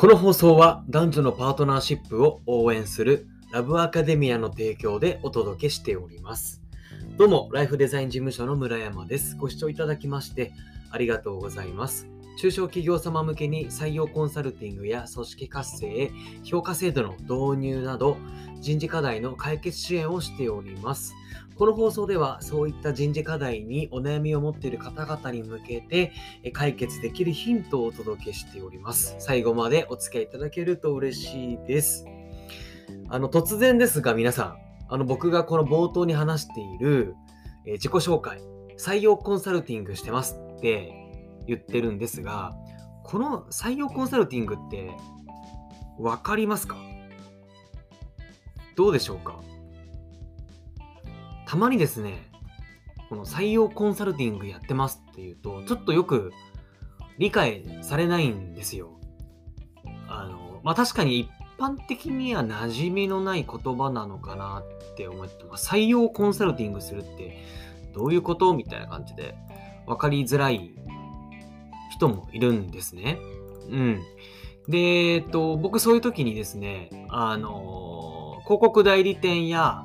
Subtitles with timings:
[0.00, 6.62] この放送は男女のパートナーシップを応援するラブアカデミアの提供でお届けしております。
[7.18, 9.36] どうも、ライフデザイン事務所の村山です。
[9.36, 10.54] ご視聴いただきまして
[10.90, 12.08] ありがとうございます。
[12.38, 16.10] 中小企業様向けに採用コンサルティングや組織活性、
[16.44, 18.16] 評価制度の導入など
[18.58, 21.14] 人事課題の解決支援をしております。
[21.60, 26.10] この放送ではそういった人事課題にお悩みを持っている方々に向けて
[26.54, 29.14] 解決できるヒントをお届けしております。
[29.18, 32.06] 最後までお付き合いいただけると嬉しいです。
[33.10, 34.56] あの、突然ですが皆さん、
[34.88, 37.14] あの、僕がこの冒頭に話している、
[37.66, 38.40] え自己紹介、
[38.78, 40.94] 採用コンサルティングしてますって
[41.46, 42.54] 言ってるんですが、
[43.04, 44.92] この採用コンサルティングって
[45.98, 46.78] わかりますか？
[48.76, 49.38] どうでしょうか？
[51.50, 52.30] たまにですね、
[53.08, 56.32] この採用コンサルティングやってますっていうと、ちょっとよく
[57.18, 59.00] 理解されないんですよ。
[60.06, 65.68] あの、まあ、確かに一般的には馴染みのない言葉なのかなって思ってます。
[65.68, 67.42] 採用コンサルティングするって
[67.94, 69.34] どういうことみたいな感じで
[69.88, 70.76] 分かりづらい
[71.90, 73.18] 人もいるんですね。
[73.68, 74.00] うん。
[74.68, 74.78] で、
[75.14, 79.82] えっと、僕そういう時にですね、あの、広告代理店や、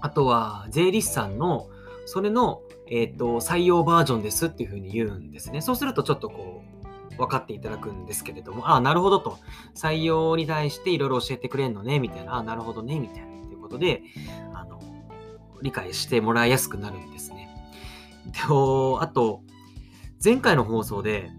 [0.00, 1.68] あとは税理士さんの、
[2.06, 5.60] それの、えっと、採用バージョンですっていうふうに言うんですね。
[5.60, 9.38] そうするとちょっとこう、分かっていただくんですけれども、ああ、なるほどと。
[9.74, 12.34] 採用に対していろいろ教えてくれんのね、みたいな。
[12.34, 13.28] ああ、なるほどね、みたいな。
[13.46, 14.02] ということで、
[14.54, 14.80] あの、
[15.60, 17.48] 理解してもらいやすくなるんですね。
[18.32, 19.42] で、あと、
[20.22, 21.30] 前回の放送で、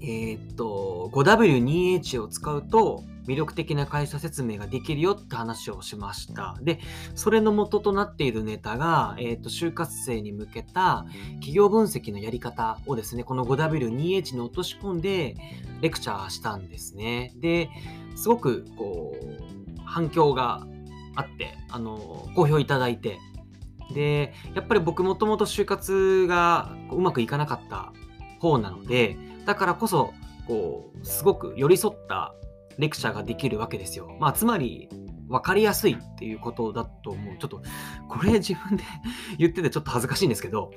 [0.00, 6.58] えーっと、5W2H を使うと魅力的な会社説明ができるよって話をしました。
[6.62, 6.80] で、
[7.14, 15.36] それの元となっているネタが、えーと、就活生に向けた企業分析のやり方をですね、この 5W2H に落とし込んで
[15.80, 17.32] レクチャーしたんですね。
[17.36, 17.70] で、
[18.16, 20.66] すごくこう、反響が
[21.14, 23.18] あって、あの、好評いただいて、
[23.92, 27.92] で、やっぱり僕もともと就活がううまくいかなかった
[28.40, 30.12] 方なので、だからこそ、
[30.46, 32.34] こう、すごく寄り添った
[32.78, 34.16] レクチャーができるわけですよ。
[34.20, 34.88] まあ、つまり、
[35.26, 37.38] 分かりやすいっていうことだと思う。
[37.38, 37.62] ちょっと、
[38.08, 38.84] これ自分で
[39.38, 40.70] 言っててちょっと恥ずかしいんですけど、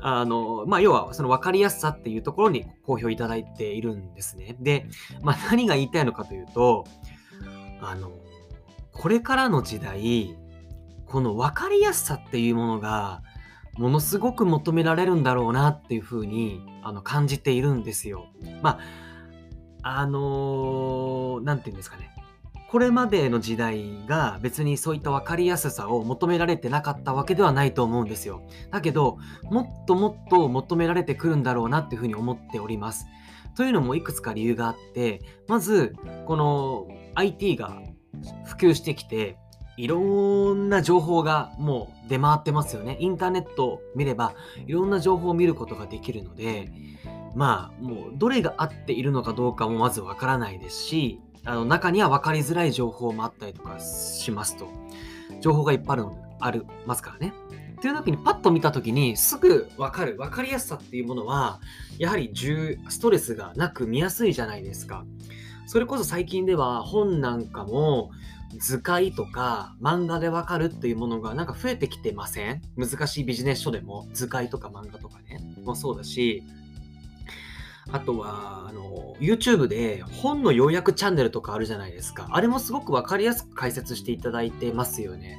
[0.00, 4.56] あの、まあ、要は、その分かりやすさっていうところに好評いただいているんですね。
[4.60, 4.86] で、
[5.22, 6.84] まあ、何が言いたいのかというと、
[7.80, 8.12] あの、
[8.92, 10.36] これからの時代、
[11.06, 13.22] この分かりやすさっていうものが、
[13.78, 18.26] ものすごく求められるんだろうなっていうふうにあの感じているんですよ。
[18.60, 18.78] まあ、
[19.82, 22.10] あのーなんて言うんですかね。
[22.70, 28.42] これまでの時代が別にそういった分かりやすさを求められてなかったわけではないと思うんですよ。
[28.70, 33.06] だけど、もっともっと求められてくるんだろうなっていうふうに思っております。
[33.56, 35.96] というのもいくつか理由があって、まず、
[36.26, 37.80] この IT が
[38.44, 39.38] 普及してきて、
[39.78, 40.00] いろ
[40.54, 42.98] んな情報がもう出回ってますよね。
[43.00, 44.34] インターネットを見れば
[44.66, 46.70] いろんな情報を見ることができるので、
[47.34, 54.68] まあもうどれが合っているのかどうかもまずわからないですし、あの中には分かりづらい情報もあったりとかしますと。
[55.40, 57.32] 情報がいっぱいあるのでありますからね。
[57.78, 61.60] っていう時にパッと見た時にすぐ分かる分かりやすさっていうものは
[61.96, 65.04] やはり重ストレスがなく見やすいじゃないですか。
[65.66, 68.10] それこそ最近では本なんかも
[68.58, 72.62] 図解とか漫画でわかるっていうものがなんか増えてきてません？
[72.76, 76.42] 難しいビジネス書でも図解とか漫画とかねもそうだし
[77.90, 82.28] あとはあの YouTube で本の要約チャンネルとかあるじゃないですか。
[82.30, 85.38] あれもすごくわかりやすく解説していただいてますよね。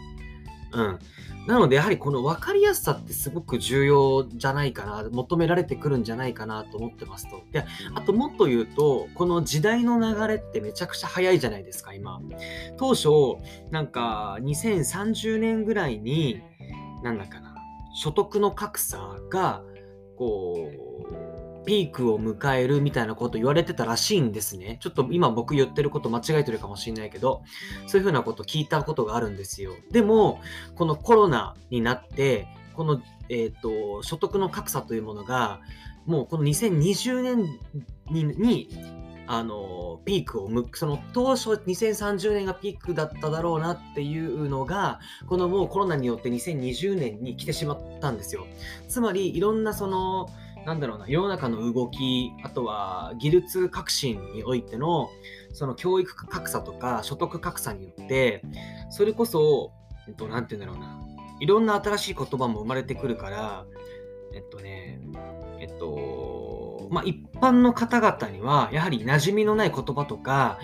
[0.74, 1.00] うん。
[1.48, 7.42] なのでやはりこの分かりやすさってすごく重要じゃないかな求められてくるんじゃないかなと思ってますと。
[7.52, 7.66] で
[7.96, 12.22] あともっと言うとこの時代の流れってめちゃくちゃ早いじゃないですか今。
[12.78, 13.10] 当初
[13.72, 16.42] なんか2030年ぐらいに
[17.04, 17.56] なんだかな
[17.96, 19.64] 所得の格差が
[20.18, 21.29] こう
[21.66, 24.78] ピークを迎えるみたいなこと言われてたらしいんですね。
[24.82, 27.44] ちょっと今僕言ってること間違えてるかもしれないけど、
[27.88, 29.74] そういうふうなこと聞いたことがあるんですよ。
[29.92, 30.42] でも、
[30.76, 35.60] このコロナになって、この、えっ、と、所得の格差というものが、
[36.06, 37.60] もうこの2020年
[38.10, 38.70] にに
[39.32, 48.48] あのピークをむその当初2030年がピークだっただろうなっていうのがこのもうコロナによって2020年に来てしまったんですよ
[48.88, 50.30] つまりいろんなその
[50.66, 55.10] なんだろうな世の中の動きあとは技術革新においての
[55.54, 58.44] その教育格差とか所得格差によって
[58.90, 59.72] それこそ、
[60.08, 61.00] えっと、なて言うんだろうな
[61.40, 63.66] いろんな新しい言葉も生まれてくるから
[64.34, 65.02] えっとね
[65.60, 66.60] えっと
[66.90, 70.60] まあ、一般の方々には、やはり馴染みのない言葉とか、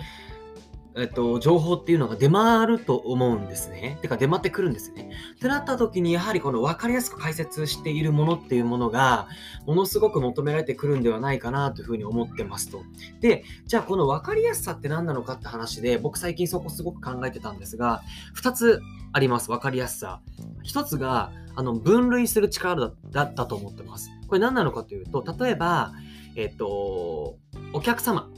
[0.98, 3.98] えっと、情報っていうのが出回ると思うんですね。
[4.00, 5.10] てか出回ってくるんですね。
[5.36, 9.28] ってなった時にやはりこの分かりやすく解説しているものっていうものが
[9.66, 12.82] ものすごく求められてくるんではないかなというふうに思ってますと。
[13.20, 18.02] で、じゃあこの分かりやすさって何なのかって話で僕最近そこすごく考えてたんですが
[18.34, 18.80] 2つ
[19.12, 19.48] あります。
[19.48, 20.22] 分かりやすさ。
[20.64, 24.10] 1つがあの分類する力だったと思ってます。
[24.28, 25.92] これ何なのかというと例えば、
[26.36, 27.36] えっと、
[27.74, 28.30] お客様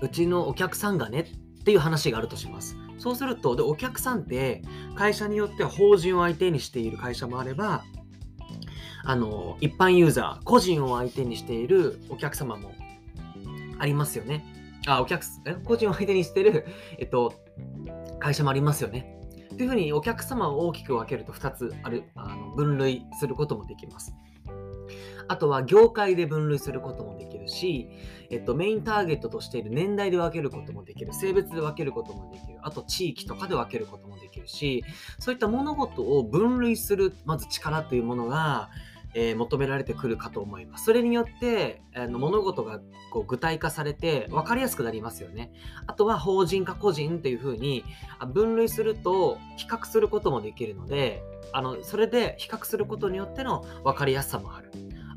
[0.00, 2.76] うちのお客さんがねっていう話があるとします。
[2.98, 4.62] そうすると、でお客さんって
[4.94, 7.84] 会社によっては法人を相手にしている会社もあれば、
[9.04, 12.72] あの一般ユーザー、個人を相手にしているお客様も
[13.78, 14.44] ありますよね。
[14.86, 15.54] あ、お客え？
[15.64, 16.66] 個人を相手にしている、
[16.98, 17.34] えっと、
[18.18, 19.20] 会社もありますよね。
[19.56, 24.14] というふうにお客様を大きく分けると2つあるあの分類することもできます。
[25.28, 27.88] あとは業界で分類することもでし、
[28.30, 34.84] えっと、メインターゲットとしている年代で分けることもできる、性別で分けることもできる、あと地域とかで分けることもできるし、
[35.18, 38.70] そういった物事を分類する、まず力というものが、
[39.18, 40.84] えー、求められてくるかと思います。
[40.84, 45.52] それによって、あの物事がこう具体化されて分かりやすくなりますよね。
[45.86, 47.82] あとは法人か個人っていうふうに
[48.34, 51.22] 分類すると比較することもできるので、
[51.52, 54.70] あのそれで比較することによっての分かりやすさもある。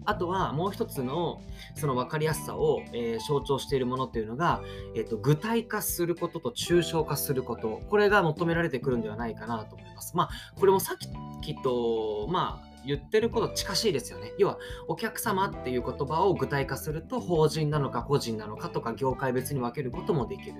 [0.05, 1.41] あとはもう一つの
[1.75, 4.61] その分かりやすさを、えー、象徴しているものっていうのが、
[4.95, 10.15] えーと、具体化することと抽象化することこれが求められてくるんではないかなと思います。
[10.15, 14.31] まあこれもさっきとまあ言ってること近しいですよね。
[14.37, 14.57] 要は
[14.87, 20.53] お客様っていう言葉を具体化すると法人なのか個人なのかとか業界別に分けることもできる。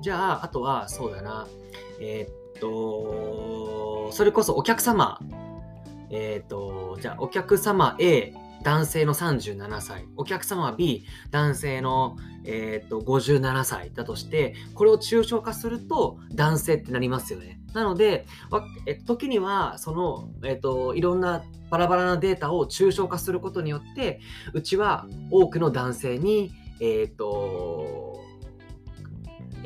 [0.00, 1.46] じゃああとはそうだな
[2.00, 5.18] えー、っとそれこそお客様
[6.10, 8.32] えー、っとじゃあお客様 A
[8.66, 17.60] 男性の37歳、お客様は B、男性の、えー、と57歳だとして、これを抽象化すると男性ってなりますよね。
[17.74, 18.26] なので、
[18.86, 24.18] え時にはその、えーと、いろんなバラバラなデータを抽象化することによって、
[24.52, 27.85] うちは多くの男性に、えっ、と、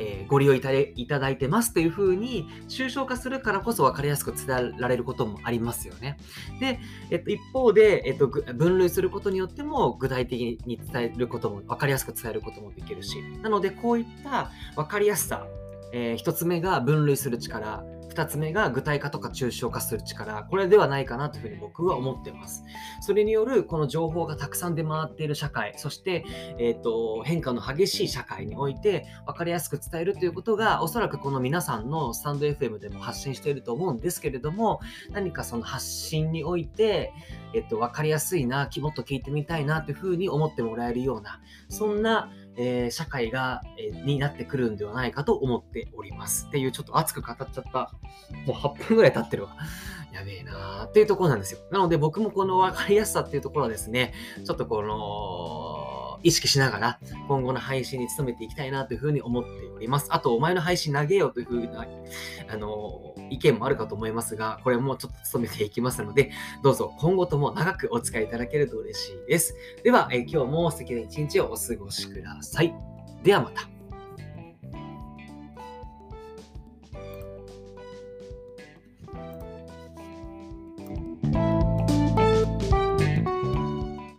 [0.00, 6.16] えー、ご利用いただいてますというふうに抽象化するからこそ分かりやすく伝えられることもありますよね。
[6.58, 6.80] で、
[7.10, 15.46] えっと、一方で、えっと、分類することによっても具体的に伝えることも分かりやすく伝えることもできるしなのでこういった分かりやすさ、
[15.92, 17.84] えー、1つ目が分類する力。
[18.10, 22.64] 2つ目が具体化とか抽象化する力、これではないかなというふうに僕は思ってます。
[23.00, 26.24] それによるこの情報がたくさん出回っている社会、そして、
[26.58, 34.80] えーと、変化の激しい社会において分かりやすく伝えるということが、おそらくこの皆さんのスタンド FM でも発信していると思うんですけれども、
[35.12, 37.12] 何かその発信において、
[37.54, 46.46] えっ、ー、と、分かりやすいな、もっと聞いてみたいなというふうに思ってもらえるような、そんなえー、社会が、えー、になってくるんではないかと思っております。
[46.48, 47.92] っていうちょっと熱く語っちゃった。
[48.46, 49.56] もう8分ぐらい経ってるわ。
[50.12, 51.60] やべえなーっていうところなんですよ。
[51.70, 54.12] なので僕もこの分かりやすさっていうところはですね、
[54.44, 55.79] ちょっとこの、
[56.22, 60.08] 意識しながら今後の配信に努めていきたいなというふうに思っております。
[60.10, 61.86] あと、お前の配信投げようというふうな、
[62.48, 66.30] あの、意見もあるかと思いますが、これもちょっと努めていきますので、
[66.62, 69.54] どうぞ今後とも長くお使いいただけると嬉しいです。
[69.82, 72.74] では、え今日も素敵な一日をお過ごしください。
[73.22, 73.79] ではまた。